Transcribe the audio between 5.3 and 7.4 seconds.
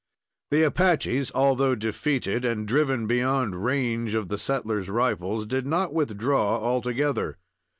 did not withdraw altogether.